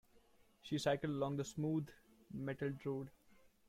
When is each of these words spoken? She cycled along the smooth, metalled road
She 0.63 0.79
cycled 0.79 1.11
along 1.13 1.37
the 1.37 1.43
smooth, 1.43 1.87
metalled 2.33 2.83
road 2.87 3.11